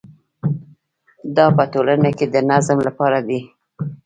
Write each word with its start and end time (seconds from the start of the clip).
دا 1.35 1.45
په 1.57 1.63
ټولنه 1.73 2.09
کې 2.17 2.25
د 2.33 2.35
نظم 2.49 2.77
لپاره 2.87 3.19
دی. 3.27 3.39